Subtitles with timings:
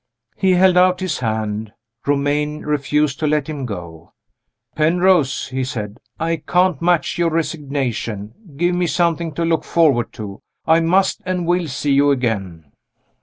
[0.35, 1.73] He held out his hand.
[2.07, 4.13] Romayne refused to let him go.
[4.75, 8.33] "Penrose!" he said, "I can't match your resignation.
[8.57, 10.41] Give me something to look forward to.
[10.65, 12.71] I must and will see you again."